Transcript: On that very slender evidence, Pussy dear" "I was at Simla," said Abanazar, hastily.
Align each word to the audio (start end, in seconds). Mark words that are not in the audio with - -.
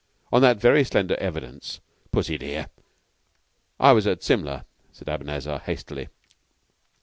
On 0.33 0.41
that 0.41 0.57
very 0.59 0.83
slender 0.83 1.15
evidence, 1.17 1.79
Pussy 2.11 2.35
dear" 2.35 2.69
"I 3.79 3.91
was 3.91 4.07
at 4.07 4.23
Simla," 4.23 4.65
said 4.91 5.07
Abanazar, 5.07 5.59
hastily. 5.61 6.09